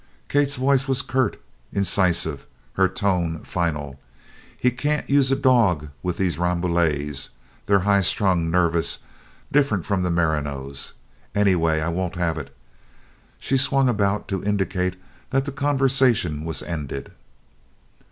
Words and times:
Kate's 0.29 0.55
voice 0.55 0.87
was 0.87 1.03
curt, 1.03 1.39
incisive, 1.71 2.47
her 2.73 2.87
tone 2.89 3.37
final. 3.43 3.99
"He 4.59 4.71
can't 4.71 5.07
use 5.07 5.31
a 5.31 5.35
dog 5.35 5.89
on 6.03 6.13
these 6.17 6.39
Rambouillets 6.39 7.29
they're 7.67 7.81
high 7.81 8.01
strung, 8.01 8.49
nervous, 8.49 9.03
different 9.51 9.85
from 9.85 10.01
the 10.01 10.09
merinos. 10.09 10.93
Anyway, 11.35 11.81
I 11.81 11.89
won't 11.89 12.15
have 12.15 12.39
it." 12.39 12.51
She 13.37 13.57
swung 13.57 13.87
about 13.87 14.27
to 14.29 14.43
indicate 14.43 14.95
that 15.29 15.45
the 15.45 15.51
conversation 15.51 16.45
was 16.45 16.63
ended. 16.63 17.11